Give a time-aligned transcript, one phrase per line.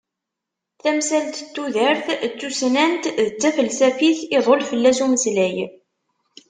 [0.81, 5.57] Tamsalt n tudert, d tussnant, d tafelsafit, iḍul fell-as umeslay.